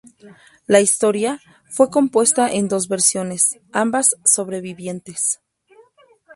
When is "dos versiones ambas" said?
2.67-4.15